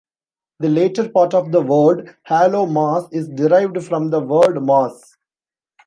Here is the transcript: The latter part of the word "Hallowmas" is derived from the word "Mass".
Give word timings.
The 0.57 0.67
latter 0.69 1.09
part 1.09 1.35
of 1.35 1.51
the 1.51 1.61
word 1.61 2.15
"Hallowmas" 2.27 3.07
is 3.13 3.29
derived 3.29 3.83
from 3.83 4.09
the 4.09 4.19
word 4.19 4.59
"Mass". 4.59 5.15